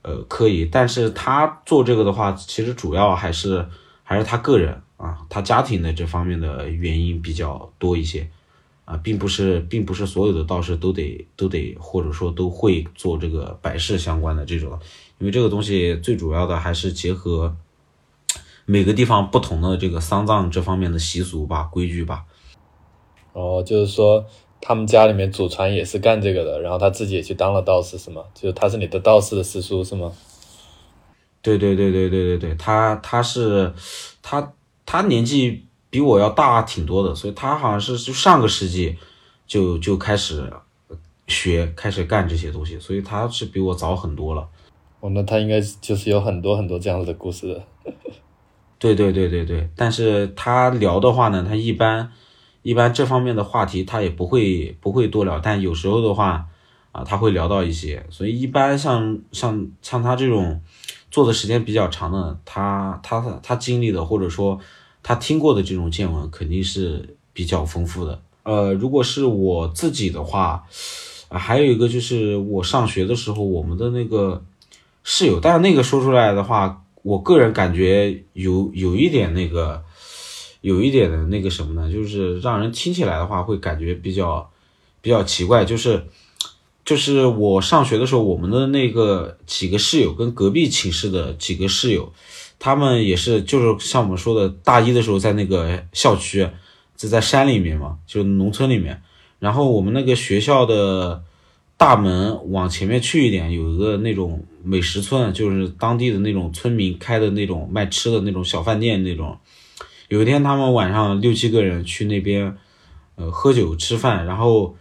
[0.00, 3.66] 呃，科仪，但是他做这个的话，其实主要还是
[4.02, 8.28] 还是他个人啊，他家庭的这方面的原因比较多一些，
[8.84, 14.78] 啊，并不是并不是所有的道士都得都得或者说都会做这个百事相关的这种，
[15.18, 17.56] 因为这个东西最主要的还是结合
[18.66, 22.24] 每个地方不同的这个丧葬这方面的习俗吧、规矩吧。
[23.32, 24.24] 哦，就是说。
[24.62, 28.22] 他们家里面祖传也是干这个的，然后他自己也去当了道士，是吗？
[28.34, 30.12] 就是他是你的道士的师叔，是吗？
[31.40, 33.72] 对对对对对对对，他他是
[34.20, 34.52] 他
[34.92, 38.96] 他年纪比我要大挺多的，所以他好像是就上个世纪
[39.46, 40.52] 就就开始
[41.28, 44.48] 学开始干这些东西，所以他是比我早很多了。
[44.98, 47.92] 哦，那他应该就是有很多很多这样子的故事的。
[48.80, 52.10] 对对对对对，但是他聊的话呢，他一般。
[52.62, 56.46] 一般这方面的话题他也不会不会多聊，但有时候的话，
[56.92, 58.04] 啊，他会聊到一些。
[58.10, 60.60] 所以一般像像像他这种
[61.10, 64.60] 做的时间比较长的，他他他经历的或者说
[65.02, 68.20] 他听过的这种见闻肯定是比较丰富的。
[68.42, 70.64] 呃，如果是我自己的话，
[71.28, 74.42] 啊，还有一个就是我上学的时候，我们的那个
[75.04, 79.82] 室友，但是那个说出来的话，我个人感觉有有一点那个。
[80.62, 84.50] 有一点的那个什么呢，就是让人听起来的话会感觉比较
[85.00, 86.04] 比较奇怪，就是
[86.84, 92.12] 就是我上学的时候，我们的那个几个室友跟隔壁寝室的几个室友，
[92.60, 96.46] 他们也是就是像我们说的，大一的时候在那个校区，
[96.94, 99.02] 就在山里面嘛，就农村里面，
[99.40, 101.24] 然后我们那个学校的
[101.76, 109.38] 大门往前面去一点，有一个那种美食村，就是当地的那种村民开的那种卖吃的那种小饭店那种。
[110.08, 112.56] 有一天，他们晚上六七个人去那边，
[113.14, 114.26] 呃，喝酒吃饭。
[114.26, 114.76] 然后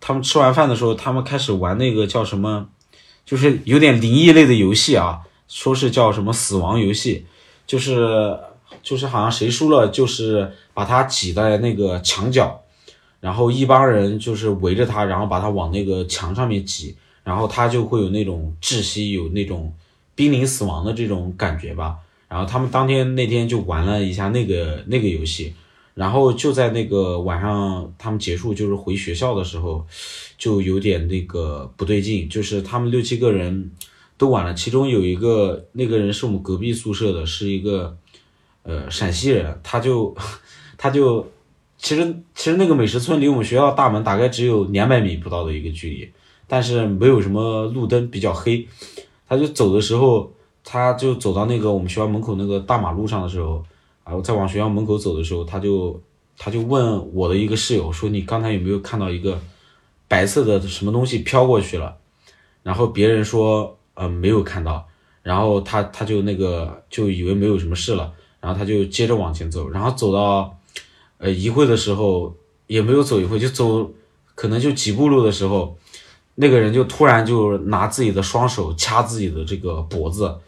[0.00, 2.68] 他们吃完饭的时候，他们开始玩那个叫什么，
[3.24, 7.26] 就是有点灵异类的游戏啊，说是叫什么死亡游戏，
[7.66, 8.38] 就是
[8.82, 12.62] 就是好像谁输了，就是把他挤在那个墙角，
[13.20, 19.72] 然后一帮人就是围着他，然后把他往那个墙上面挤，然后他就会有那种窒息，有那种
[20.14, 21.96] 濒临死亡的这种感觉吧。
[22.28, 25.54] 然后他们当天那天就玩了一下那个那个游戏，
[25.94, 29.86] 然后就在那个晚上他们结束就是回学校的时候，
[30.36, 33.70] 就有点那个不对劲，就是他们六七个人
[34.18, 37.96] 都晚了，其中有一个那个人是我们隔壁宿舍的，是一个
[38.62, 40.14] 呃陕西人，他就
[40.78, 41.26] 他就
[41.78, 46.10] 其实其实那个美食村离我们学校大门大概只有两百米不到的一个距离，
[46.46, 48.66] 但是没有什么路灯，比较黑，
[49.28, 50.32] 他就走的时候。
[50.68, 53.64] 他就走到那个我们学校门口那个大马路上的时候，
[54.04, 56.02] 然后在往学校门口走的时候，他就
[56.36, 59.40] 他就问我的一个室友说：“你刚才有没有看到一个
[60.08, 61.96] 白色的什么东西飘过去了？”
[62.64, 64.88] 然后别人说：“呃，没有看到。”
[65.22, 70.56] 然后他他就那个就以为没有什么事了，然后他就接着往前走，然后走到
[71.18, 72.36] 呃一会的时候
[72.68, 73.92] 也没有走一会，就走
[74.34, 75.76] 可能就几步路的时候，
[76.36, 80.38] 那个人就突然就拿自己的双手掐自己的这个脖子。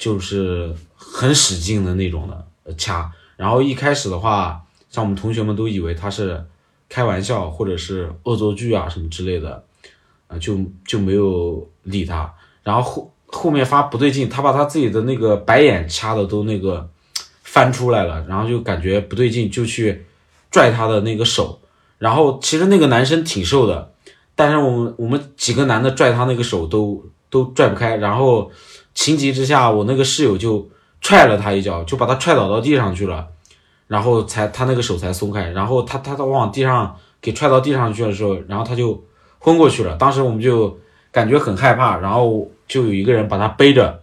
[0.00, 6.42] 就是很使劲的那种的掐，然后一开始的话，像我们同学们都以为他是
[6.88, 9.62] 开玩笑或者是恶作剧啊什么之类的，
[10.26, 12.34] 啊就就没有理他。
[12.62, 16.88] 然后后后面发不对劲，他把他自己的那个白眼掐的都那个
[17.42, 20.04] 翻出来了，然后就感觉不对劲，就去
[20.50, 21.60] 拽他的那个手。
[21.98, 23.92] 然后其实那个男生挺瘦的，
[24.34, 27.96] 但是我们我们几个男的拽他那个手都都拽不开。
[27.96, 28.50] 然后
[28.94, 30.68] 情急之下，我那个室友就
[31.00, 33.28] 踹了他一脚，就把他踹倒到地上去了，
[33.86, 35.50] 然后才他那个手才松开。
[35.50, 39.04] 然后他他他往地上给踹到地上去的时候，然后他就
[39.38, 39.94] 昏过去了。
[39.96, 40.78] 当时我们就
[41.12, 44.00] 感觉很害怕，然后就有一个人把他背着，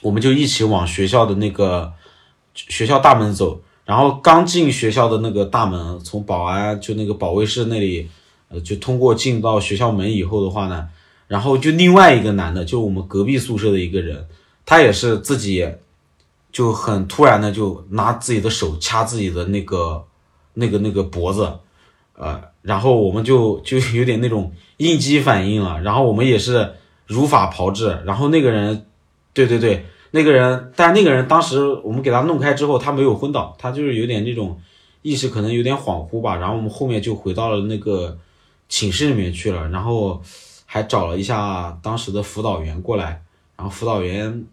[0.00, 1.92] 我们就一起往学校的那个
[2.54, 3.60] 学校大门走。
[3.84, 8.08] 然后刚进学校的那个大门，从保安就那个保卫室那里，
[8.48, 10.88] 呃，就通过进到学校门以后的话呢，
[11.26, 14.24] 然后就另外一个男的，就我们隔壁宿舍的一个人，
[14.64, 15.68] 他也是自己
[16.52, 20.04] 就很突然的就拿自己的手掐自己的那个
[20.54, 21.52] 那个那个脖子，
[22.16, 26.74] 呃，然后我们就就有点那种应激反应了，然后我们也是
[27.06, 28.86] 如法炮制，然后那个人，
[29.32, 29.86] 对对对。
[30.14, 34.60] 那个人，但那个人当时我们给他弄开之后，他没有昏倒，他就是有点那种
[35.00, 36.36] 意识可能有点恍惚吧。
[36.36, 38.18] 然后我们后面就回到了那个
[38.68, 40.20] 寝室里面去了，然后
[40.66, 43.22] 还找了一下当时的辅导员过来。
[43.56, 44.44] 然后辅导员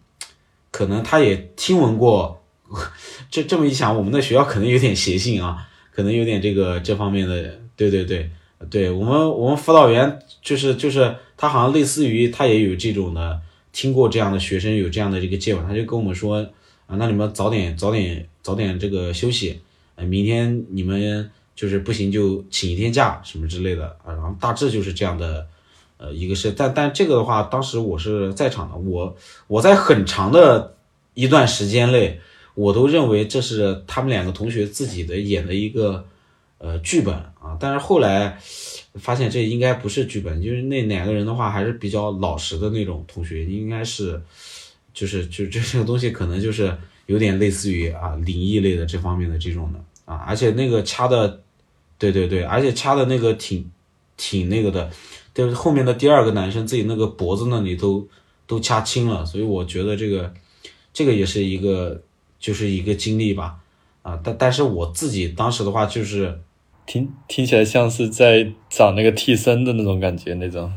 [0.70, 2.42] 可能他也听闻过，
[3.30, 7.58] 这这么一想，我们的学校可能有点邪性啊，可能有点这个这方面的。
[7.76, 8.30] 对对对，
[8.68, 13.40] 对我们我们辅导员就是就是他好像类似于他也有这种的。
[13.72, 16.38] 听过这样的学生有这样的这个借口，他就跟我们说
[16.88, 19.60] 啊，那你们早点早点早点这个休息，
[19.94, 25.46] 呃，明天你们就是不行就请一天假什么之类的啊，然后大致就是这样的，
[25.98, 30.74] 呃，一个是，但但这个的话，当时我是在场的，我我在很长的
[31.14, 32.18] 一段时间内，
[32.56, 36.04] 我都认为这是他们两个同学自己的演的一个
[36.60, 38.40] 呃剧本啊，但是后来。
[38.96, 44.20] 发现这应该不是剧本，就是那两个人的话还是比较老实的那种同学，应该是，
[44.92, 51.40] 就是就这这个东西可能就是有点类似于啊灵异类的这方面的这种的啊，而且那个掐的，
[51.98, 53.70] 对对对，而且掐的那个挺
[54.16, 54.90] 挺那个的，
[55.32, 58.04] 就是后面的第二个男生自己那个脖子那里都
[58.48, 60.34] 都掐青了，所以我觉得这个
[60.92, 62.02] 这个也是一个
[62.40, 63.60] 就是一个经历吧，
[64.02, 66.40] 啊，但但是我自己当时的话就是。
[66.90, 70.72] 听听起来像是在找那个替身的那种感觉，那种。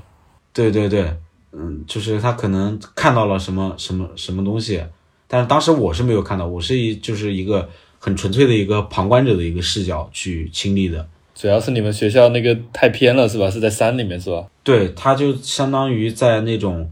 [0.53, 1.11] 对对对，
[1.51, 4.79] 嗯，就是他可能看到了什么什么什么东西，
[5.27, 11.03] 但是当时我是没有看到，我是一就是一个很纯粹的一个旁观者的一个视角去亲历的。
[11.33, 13.49] 主要是你们学校那个太偏了，是吧？
[13.49, 14.45] 是在山里面，是吧？
[14.63, 16.91] 对，它就相当于在那种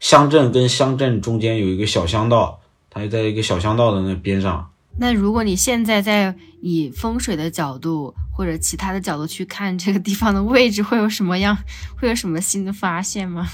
[0.00, 2.58] 乡镇跟乡镇中间有一个小乡道，
[2.88, 4.70] 它就在一个小乡道的那边上。
[4.98, 11.56] 那如果你现在在以风水的角度或者其他的角度去看这个地方的位置，会有什么样？
[11.98, 13.48] 会有什么新的发现吗？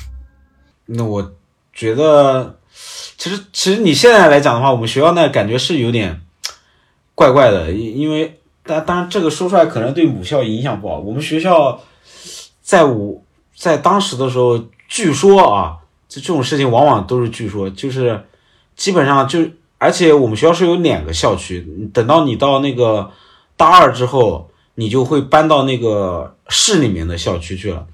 [0.87, 1.33] 那我
[1.73, 2.59] 觉得，
[3.17, 6.21] 其实其实你现在来讲的话，我们学校那感觉是有点
[7.15, 10.99] 怪怪的，因为但当然这个说出来可能对母校影响不好。
[10.99, 11.81] 我们学校
[12.61, 13.23] 在我
[13.57, 18.25] 在当时的时候，据说啊，这这种事情往往都是据说，就是
[18.75, 19.49] 基本上就。
[19.79, 21.65] 而且我们学校是有两个校区，
[21.95, 23.13] 等到你到那个
[23.57, 27.87] 大二之后，你就会搬到那个市里面的校区去了。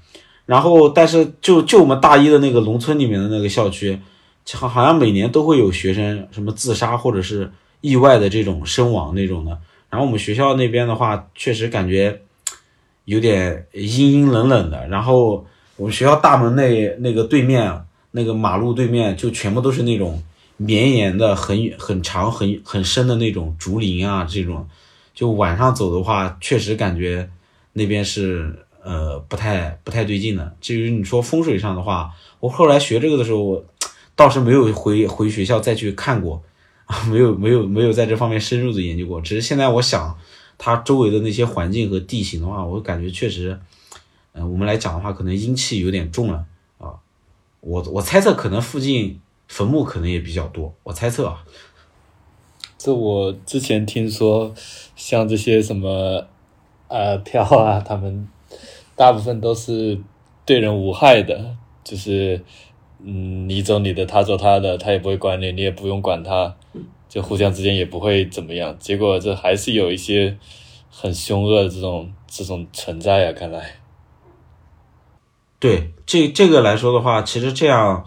[0.47, 3.99] 然后，但是就就我们大一的那个农村里面的那个校区，
[4.53, 9.51] 好好像每年都会有学生什么自杀或者是意外的这种身亡那种的。
[9.91, 12.21] 然后我们学校那边的话，确实感觉
[13.05, 14.87] 有点阴阴冷冷的。
[14.87, 15.45] 然后
[15.77, 20.23] 我们学校大门那那个对面那个马路对面就全部都是那种。
[20.57, 24.67] 绵延的很很长很很深的那种竹林啊，这种
[25.13, 27.29] 就晚上走的话，确实感觉
[27.73, 30.55] 那边是呃不太不太对劲的。
[30.61, 33.65] 至于你说风水上的话，我后来学这个的时候，
[34.15, 36.41] 倒是没有回回学校再去看过，
[37.11, 39.19] 没有没有没有在这方面深入的研究过。
[39.19, 40.17] 只是现在我想，
[40.57, 43.59] 它周围的那些环境和地形的话，我感觉确实，
[44.31, 46.45] 嗯，我们来讲的话，可能阴气有点重了
[46.77, 46.95] 啊。
[47.59, 49.19] 我我猜测可能附近。
[49.47, 51.43] 坟墓可能也比较多，我猜测啊。
[52.77, 54.53] 这我之前听说，
[54.95, 56.27] 像这些什么，
[56.87, 58.27] 呃，票啊，他们
[58.95, 59.99] 大部分都是
[60.45, 62.43] 对人无害的，就是，
[62.99, 66.55] 嗯，你走你的，他走他的，他也不会管你，你也不用管他，
[67.09, 68.77] 就互相之间也不会怎么样。
[68.77, 70.37] 结果这还是有一些
[70.91, 73.77] 很凶恶的这种这种存在啊，看来。
[75.59, 78.05] 对，这这个来说的话，其实这样。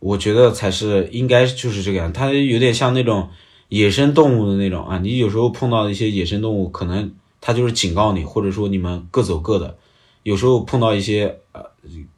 [0.00, 3.28] 我觉得才是应该就是这个样，它有点像那种
[3.68, 4.98] 野生动物的那种啊。
[4.98, 9.76] 你有时候碰到一些野生动物，可能它就是警告你，或者说你们各走各的。
[10.22, 11.64] 有时候碰到一些呃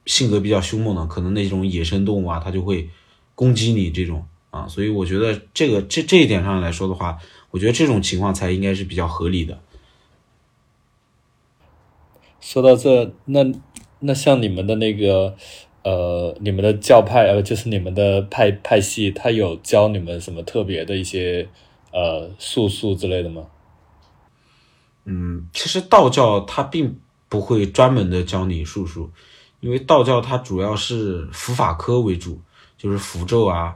[0.05, 2.89] 性格比较凶猛的，可能那种野生动物啊，它就会
[3.35, 7.19] 攻击你这种啊，所以我觉得这个这这一点上来说的话，
[7.51, 9.61] 我觉得这种情况才应该是比较合理的。
[12.41, 13.47] 说到这，那
[14.01, 15.37] 那像你们的那个
[15.83, 21.49] 呃，你们的教派呃，就是你们的派派系，他有教你们什么特别的一些
[21.93, 23.47] 呃术数之类的吗？
[25.05, 29.11] 嗯，其实道教它并不会专门的教你术数，
[29.61, 32.39] 因为道教它主要是符法科为主，
[32.77, 33.75] 就是符咒啊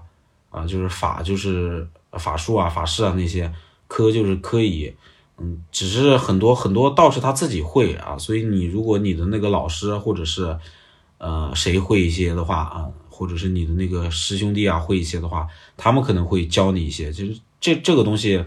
[0.51, 3.51] 啊，就是法就是法术啊、法事啊那些，
[3.89, 4.95] 科就是科仪。
[5.37, 10.57] 嗯，只是很多很多道士他自己会啊，所以你如果你的那个老师或者是
[11.25, 17.11] 呃谁会一些的话啊，或者是你的那个师兄弟啊会一些的话，他们可能会教你一些。
[17.11, 18.45] 就是这这个东西，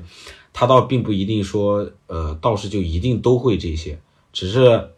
[0.54, 4.00] 他倒并不一定说呃道士就一定都会这些，
[4.32, 4.92] 只是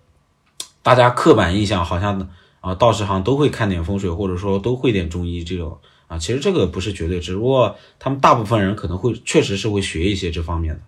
[0.83, 10.81] 大家刻板印象好像啊道士好像都会看点风水，或者说都会点中医这种啊，其实这个不是绝对，只不过他们大部分人可能会确实是会学一些这方面的。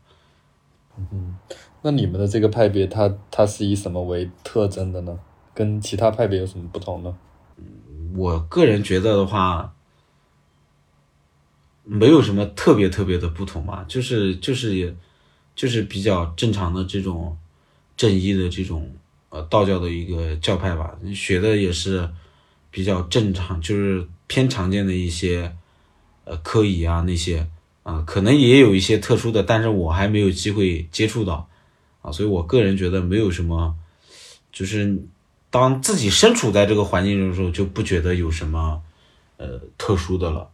[0.97, 1.37] 嗯，
[1.83, 5.17] 那你们的这个派别，它它是以什么为特征的呢？
[5.53, 7.17] 跟其他派别有什么不同呢？
[8.15, 9.73] 我个人觉得的话，
[11.83, 14.95] 没有什么特别特别的不同吧，就是就是也
[15.55, 17.37] 就是比较正常的这种
[17.95, 18.93] 正一的这种
[19.29, 22.09] 呃道教的一个教派吧，学的也是
[22.69, 25.55] 比较正常，就是偏常见的一些
[26.25, 27.47] 呃科仪啊那些。
[27.83, 31.49] 啊，可能也有一些特殊的，但是我还没有机会接触到，
[32.03, 33.75] 啊，所以我个人觉得没有什么，
[34.51, 34.99] 就是
[35.51, 38.81] 当自己身处在这个环境中的时候，就不觉得有什么
[39.37, 40.49] 呃特殊的了。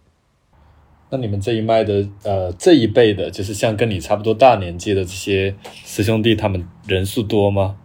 [1.09, 5.55] 那你们这一脉的呃这一辈的，就是像跟你差不多大年纪的这些
[5.85, 7.77] 师兄弟，他们人数多吗？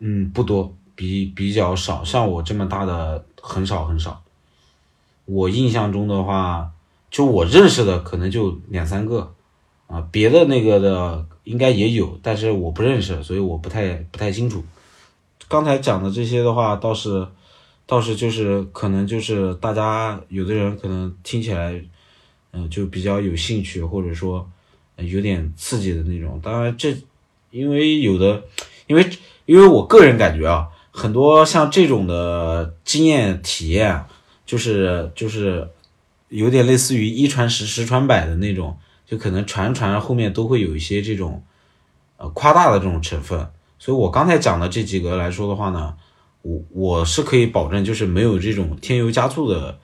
[0.00, 4.20] 嗯，不多，比比较少，像我这么大的很少很少。
[5.26, 6.72] 我印象中的话。
[7.10, 9.34] 就我认识的可能就两三个，
[9.88, 14.62] 啊，别的那个的应该也有，但是我不认识，所以我不太不太清楚。
[15.50, 17.26] 刚才讲的这些的话，倒是
[17.84, 21.82] 倒是就是可能就是大家有的人可能听起来，
[22.52, 24.48] 嗯，就比较有兴趣，或者说
[24.96, 26.40] 有点刺激的那种。
[26.40, 26.96] 当然，这
[27.50, 28.44] 因为有的，
[28.86, 29.10] 因为
[29.46, 34.04] 因为我个人感觉啊，很多像这种的经验体验，
[34.46, 35.68] 就是就是。
[36.32, 41.42] 有点类似于一传十，十传百的那种，就可能传传后面都会有一些这种，
[42.18, 43.50] 呃，夸大的这种成分。
[43.80, 45.96] 所以我刚才讲的这几个来说的话呢，
[46.42, 49.76] 我我是可以保证，就是没有这种添油加醋的，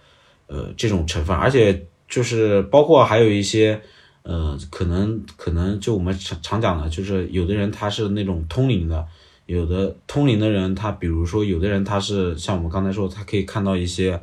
[0.46, 1.34] 呃，这种成分。
[1.34, 3.80] 而且就是包括还有一些，
[4.22, 9.04] 呃，可能可能就我们常常讲的，就是有的人他是那种通灵的，
[9.46, 14.20] 有的通灵的人他，比如说有的人他是像我们刚才说，他可以看到一些。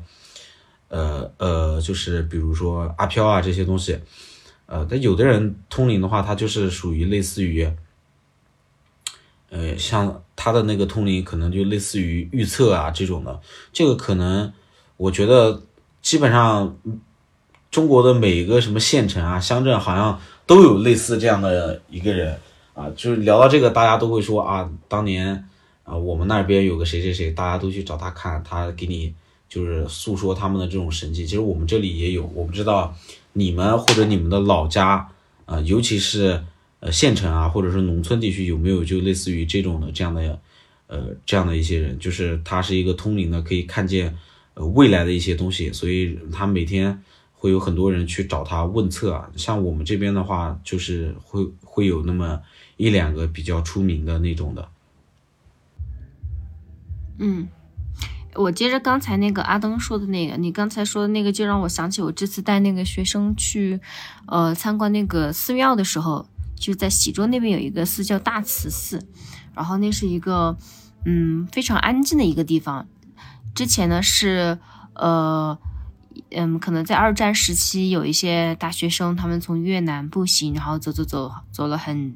[0.89, 3.97] 呃呃，就是比如说阿飘啊这些东西，
[4.67, 7.67] 呃，但有的人通灵的话，他就是属于类似于，
[9.53, 13.39] 呃，像他的那个通灵可能就类似于预测啊这种的，
[13.71, 14.51] 这个可能
[14.97, 15.61] 我觉得
[16.01, 16.75] 基本上
[17.69, 22.35] 中国的每一个什么县城啊乡镇好像都有类似这样的一个人
[22.73, 25.47] 啊，就是聊到这个，大家都会说啊，当年
[25.83, 29.13] 啊我们那边有个谁谁谁，大家都去找他看，他给你。
[29.49, 32.27] 就是诉说他们的这种神迹，其实我们这里也有。
[32.33, 32.91] 我不知道
[33.33, 35.07] 你们或者你们的老家
[35.45, 36.43] 啊，尤其是
[36.83, 40.37] 呃县城啊，或者是农村地区有没有就类似于这种的这样的
[40.87, 44.13] 呃这样的一些人，就是他是一个通灵的，可以看见
[44.55, 49.31] 呃未来的一些东西，所以他每天会有很多人去找他问测啊。
[49.37, 52.41] 像我们这边的话，就是会会有那么
[52.75, 54.69] 一两个比较出名的那种的。
[57.19, 57.47] 嗯。
[58.35, 63.79] 我接着刚才那个阿登说的那个，你刚才说的那个，就让我想起我这次带那个学生去，
[64.25, 69.05] 呃，参观那个寺庙的时候，就在喜洲那边有一个寺叫大慈寺，
[69.53, 70.57] 然后那是一个，
[71.05, 72.87] 嗯，非常安静的一个地方。
[73.53, 74.57] 之前呢是，
[74.95, 75.57] 呃，
[76.31, 82.15] 嗯，可能在二战时期有一些大学生，他们从越南步行，然后走走走，走了很。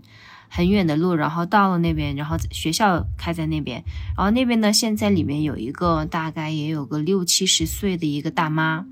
[0.50, 3.84] 很远的路，然后到了那边，然后学校开在那边，
[4.16, 8.86] 然后那边呢，现在里面有一个大概也有个六七十岁的一个大妈，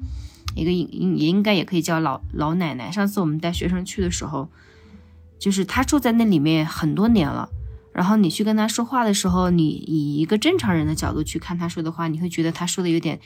[0.53, 2.91] 一个应也应该也可以叫老老奶奶。
[2.91, 4.49] 上次我们带学生去的时候，
[5.39, 7.49] 就是他住在那里面很多年了，
[7.93, 13.19] 然后你去跟他说话的时候，你以一个正常人的角度去看他说的话，你会觉得他说的有点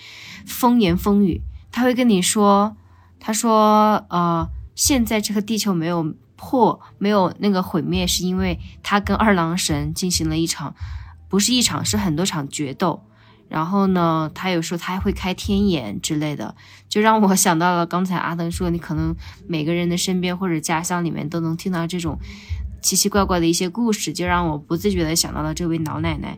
[0.46, 1.42] 风言风语。
[1.72, 2.76] 他会跟你说，
[3.20, 6.16] 他说，呃，现在这个地球没有。
[6.42, 10.74] 破没有那个毁灭，是因为他跟二郎神进行了一场，
[11.28, 13.04] 不是一场，是很多场决斗。
[13.50, 16.56] 然后呢，他有时候他还会开天眼之类的，
[16.88, 19.16] 就让我想到了刚才阿登说，你可能
[19.48, 22.18] 每个人的身边或者家乡里面都能听到这种
[22.82, 26.38] 奇奇怪怪的一些故事，就让我不自觉的想到了这位老奶奶。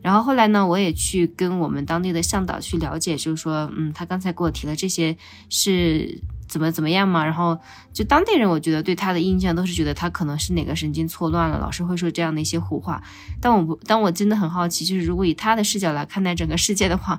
[0.00, 5.16] 然后后来呢，我也去跟我们当地的向导去了解，就是说，嗯，他刚才给我提的这些
[5.50, 6.20] 是。
[6.52, 7.24] 怎么怎么样嘛？
[7.24, 7.58] 然后
[7.94, 13.02] 就当地人，我觉得对他的印象都是觉得他可能是哪个神经错乱了，老是会说这样的一些胡话。
[13.40, 17.18] 但我不，但我真的很好奇，就是如果以他的视角来看待整个世界的话，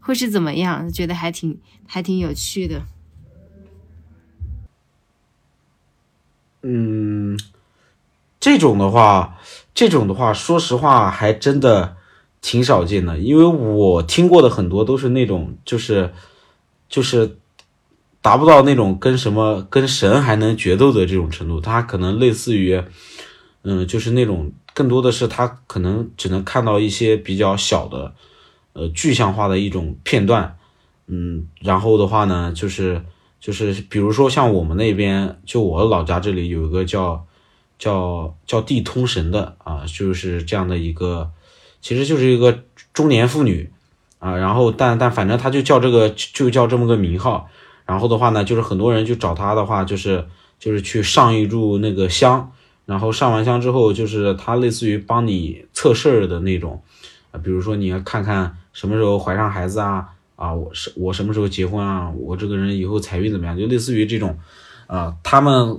[0.00, 0.90] 会是怎么样？
[0.90, 2.82] 觉得还挺还挺有趣的。
[6.62, 7.38] 嗯，
[8.40, 9.38] 这种的话，
[9.72, 11.94] 这种的话，说实话还真的
[12.40, 16.12] 挺少见的，因为我听过的很多都是那种，就是
[16.88, 17.38] 就是。
[18.22, 22.80] 达不到那种跟什么跟神还能决斗的这种程度，他可能类似于，
[23.62, 28.14] 嗯，就是那种更多的是他可能只能看到一些比较小的，
[28.74, 30.56] 呃，具象化的一种片段，
[31.08, 33.04] 嗯，然后的话呢，就是
[33.40, 37.26] 就是比如说像我们那边，就我老家这里有一个叫
[37.76, 41.32] 叫叫地通神的啊，就是这样的一个，
[41.80, 42.62] 其实就是一个
[42.94, 43.72] 中年妇女
[44.20, 47.50] 啊，然后但但反正他就叫这个就叫这么个名号。
[47.92, 50.26] 然后的话呢，就是很多人去找他的话，就是
[50.58, 52.50] 就是去上一炷那个香，
[52.86, 56.82] 然后上完香之后，就是他类似于帮你测事儿的那种，
[57.32, 64.38] 啊，比如说你要看看什么时候怀上孩子啊，啊，我是我什么时候结婚啊，我这个人以后财运怎么样，就类似于这种，
[64.86, 65.78] 啊，他们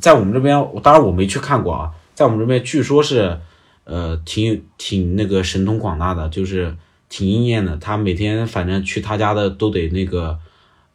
[0.00, 3.38] 在我们这边，当然我没去看过啊，在我们这边据说是，
[3.84, 6.76] 呃，挺挺那个神通广大的，就是
[7.08, 10.36] 挺应验的，他每天反正去他家的都得那个。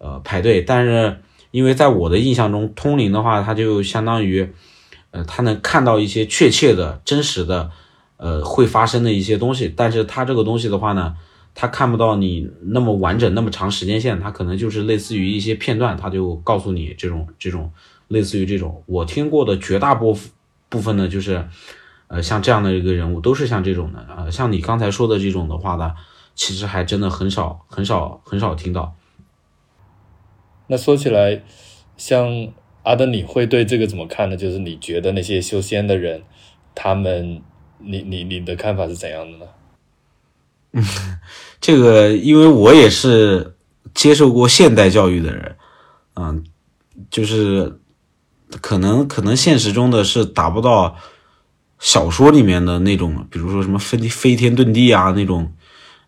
[0.03, 1.21] 呃，排队，但是
[1.51, 4.51] 因为在我的印象中，通灵的话，它就相当于，
[5.11, 7.69] 呃，它能看到一些确切的、真实的，
[8.17, 9.71] 呃，会发生的一些东西。
[9.77, 11.15] 但是它这个东西的话呢，
[11.53, 17.71] 它看不到你那么完整、那么长时间线，它可能就是类似于一些片段，它就告诉你这种这种
[18.07, 18.83] 类似于这种。
[18.87, 20.31] 我听过的绝大部分
[20.67, 21.47] 部分呢，就是，
[22.07, 24.31] 呃，像这样的一个人物，都是像这种的啊。
[24.31, 25.91] 像你刚才说的这种的话呢，
[26.33, 28.95] 其实还真的很少、很少、很少听到。
[30.71, 31.43] 那说起来，
[31.97, 32.47] 像
[32.83, 34.37] 阿德，你会对这个怎么看呢？
[34.37, 36.23] 就是你觉得那些修仙的人，
[36.73, 37.41] 他们，
[37.79, 39.45] 你你你的看法是怎样的呢？
[40.71, 40.81] 嗯，
[41.59, 43.55] 这个因为我也是
[43.93, 45.57] 接受过现代教育的人，
[46.15, 46.41] 嗯，
[47.09, 47.77] 就是
[48.61, 50.95] 可能可能现实中的是达不到
[51.79, 55.51] 小说里面的那种，比如说什么飞飞天遁地啊那种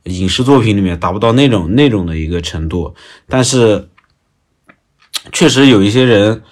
[0.03, 2.95] 影视作品里面达不到那种那种的一个程度，
[3.27, 3.89] 但是。
[5.31, 6.43] 确实有一些人，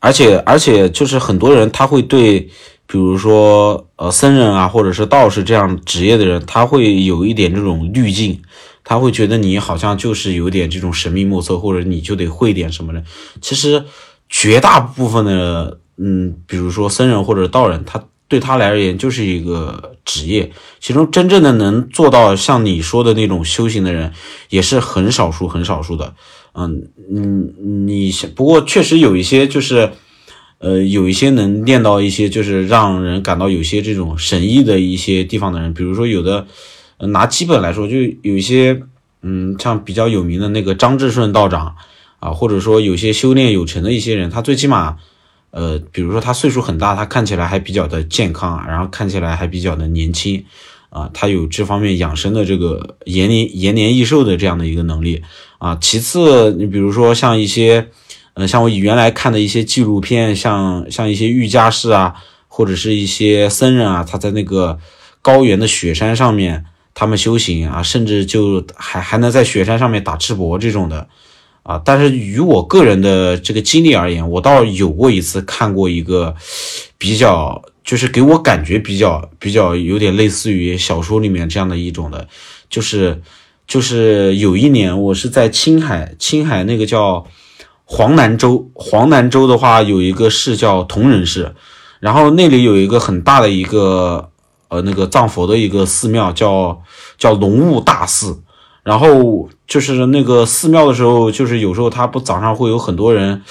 [0.00, 2.40] 而且而且就是很多人，他会对，
[2.86, 8.42] 比如说呃僧人啊，或者是道士这样职业的人，他会有一点这种滤镜，
[8.82, 13.02] 他会觉得你好像就是有点这种神秘莫测，或者你就得会点什么的。
[13.40, 13.84] 其实
[14.28, 20.50] 绝大部分的，嗯，比如说僧人或者道人，他对他来而言就是一个职业，
[20.80, 24.12] 其中真正的能做到像你说的那种修行的人，
[24.50, 26.14] 也是很少数很少数的。
[26.58, 29.90] 嗯嗯，你不过确实有一些就是，
[30.58, 36.46] 呃，有一些能练到一些就是让人感到有些这种神异的一些地方的人，比如说有的
[36.98, 38.82] 拿基本来说，就有一些
[39.22, 41.76] 嗯，像比较有名的那个张志顺道长
[42.18, 44.96] 啊，或者说有些修炼有成的一些人，他最起码
[45.52, 50.44] 呃，比如说他岁数很大，他看起来还比较的健康，然后看起来还比较的年轻。
[50.90, 55.22] 啊，他有这方面养生的这个延年延年益寿的这样的一个能力
[55.58, 55.76] 啊。
[55.80, 57.88] 其次，你比如说像一些，
[58.34, 62.14] 呃，像我原来看的一些纪录片，像像一些瑜伽士啊，
[62.48, 64.78] 或者是一些僧人啊，他在那个
[65.20, 71.08] 高原的雪山上面，他们修行啊，甚至就还还能在雪山上面打赤膊这种的
[71.62, 71.80] 啊。
[71.84, 76.34] 但是与我个人的这个经历而言，我倒有过一次看过一个
[76.96, 77.62] 比较。
[77.88, 82.28] 就是给我感觉比较比较有点类似于小说里面这样的一种的，
[82.68, 83.22] 就是
[83.68, 87.24] 就是有一年我是在青海，青海那个叫
[87.84, 91.54] 黄南州，黄南州的话有一个市叫铜仁市，
[92.00, 94.30] 然后那里有一个很大的一个
[94.66, 96.82] 呃那个藏佛的一个寺庙叫
[97.16, 98.42] 叫龙雾大寺，
[98.82, 103.42] 然后就是那个寺庙的时候，就是有时候他不早上会有很多人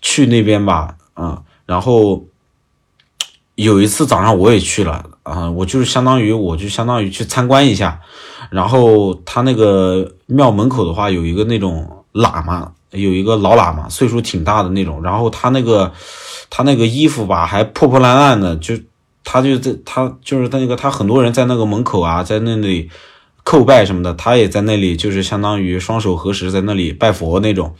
[0.00, 2.26] 去那边吧，嗯，然后。
[3.54, 8.00] 有一次早上我也去了啊，我就是相当于我就相当于去参观一下，
[8.50, 15.92] 然后他那个庙门口的话有一个那种喇嘛，有一个老喇嘛，岁数挺大的那种，然后他那个
[16.50, 18.74] 他那个衣服吧还破破烂烂的，就
[19.24, 22.90] 他就在他就是他那个他很多人在那个门口啊，在那里
[23.44, 27.74] 叩拜什么的，他也在那里，就是相当于双手合十在那里拜佛那种。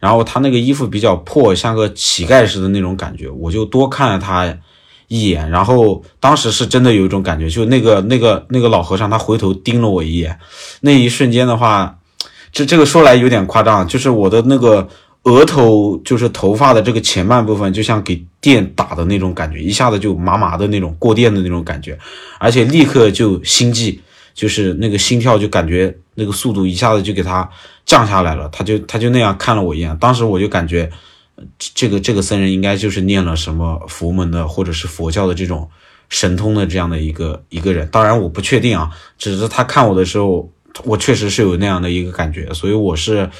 [0.00, 4.56] 然后他那个衣服比较破，像个乞丐似的那种感觉，我就多看了他
[5.08, 5.48] 一眼。
[5.50, 10.38] 然后当时是真的有一种感觉，就那个那个那个老和尚，他回头盯了我一眼，
[10.80, 11.98] 那一瞬间的话，
[12.52, 14.88] 这这个说来有点夸张，就是我的那个
[15.22, 21.98] 额头，就是头发的这个前半部分，就像给电打的那种感觉，一下子就麻麻的那种过电的那种感觉，
[22.38, 24.00] 而且立刻就心悸。
[24.34, 27.48] 就是那个心跳就感觉那个速度一下子就给他
[27.86, 30.90] 降下来了，他就他就那样看了我一眼，当时我就感觉，
[31.58, 35.68] 这个这个僧人应该就是念了什么佛门的或者是佛教的这种
[36.08, 40.50] 神通的这样的一个一个人，当然我不确定啊，只是他看我的时候，
[40.84, 43.30] 我确实是有那样的一个感觉，所以我是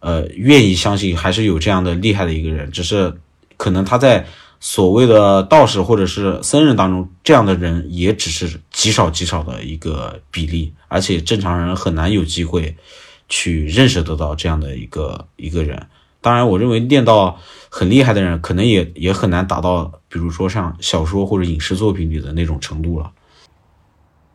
[0.00, 3.14] 呃愿意相信还是有这样的厉害的一个人，只是
[3.56, 4.26] 可能他在。
[4.60, 12.76] 所谓的道士或者是僧人当中，这样的人也只是极少极少的一个比例，而且正常人很难有机会
[13.28, 15.80] 去认识得到这样的一个一个人。
[16.20, 17.38] 当然，我认为练到
[17.70, 23.12] 很厉害的人，可能也也很难达到，比如说像小说或者影视作品里的那种程度了。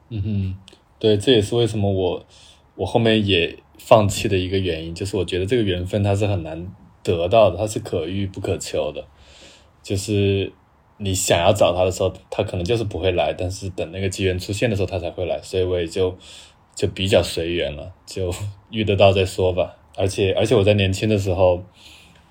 [0.10, 0.56] 嗯哼，
[1.00, 2.26] 对，这也是为什么我
[2.76, 6.68] 我后面也放弃的一个原因，就是我觉得这个缘分它是很难
[7.04, 9.06] 得到的，它是可遇不可求的。
[9.82, 10.54] 就是
[10.98, 16.18] 你想要找他的时候，他可能就是不会来，但是等那个机缘出现的时候，他才会来，所以我也就
[16.74, 18.34] 就比较随缘了，就
[18.70, 19.76] 遇得到再说吧。
[19.96, 21.64] 而且而且我在年轻的时候，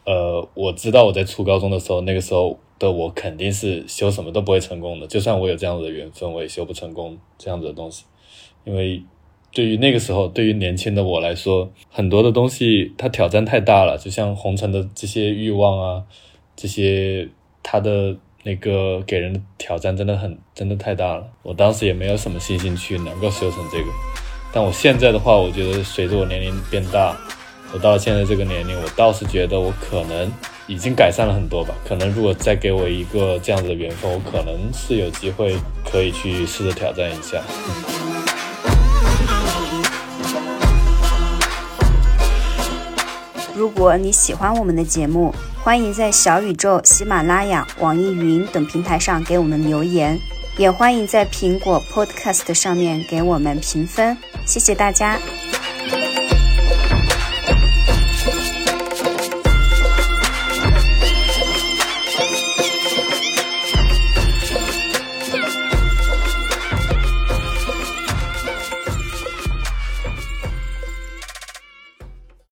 [0.04, 8.04] 呃，我知道我在初高中的时候，那个时候的我肯定是修什么都不会成功的，就算我有这样子的缘分，我也修不成功这样子的东西。
[8.64, 9.02] 因为
[9.52, 16.04] 对于那个时候，对于年轻的我来说，很多的东西它挑战太大了，就像红尘的这些欲望啊，
[16.56, 17.28] 这些。
[17.64, 21.24] 它的那个给人的挑战真的很，真的太大了。
[21.44, 23.84] 我当时也没有什么信心去能够修成这个，
[24.52, 27.16] 但我现在的话，我觉得随着我年龄变大，
[27.74, 30.30] 我到现在这个年龄，我倒是觉得我可能
[30.66, 31.74] 已经改善了很多吧。
[31.88, 35.56] 可能如果再给我一个这样子的缘分，我可能是有机会
[35.90, 37.40] 可以去试着挑战一下。
[43.54, 50.18] 如果你喜欢我们的节目，欢迎在小宇宙、喜马拉雅、网易云等平台上给我们留言，
[50.58, 54.18] 也欢迎在苹果 Podcast 上面给我们评分。
[54.44, 55.18] 谢谢大家。